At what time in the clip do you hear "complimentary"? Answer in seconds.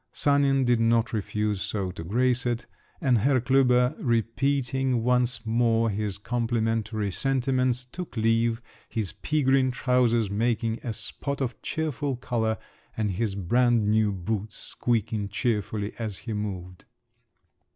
6.17-7.11